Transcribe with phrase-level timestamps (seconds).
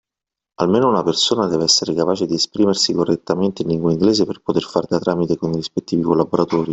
[0.55, 4.87] Almeno una persona deve essere capace di esprimersi correttamente in lingua inglese per poter fare
[4.89, 6.69] da tramite con i rispettivi collaboratori.